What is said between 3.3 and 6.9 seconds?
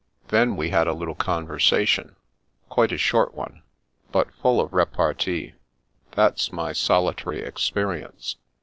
one— ^but full of repartee. That's my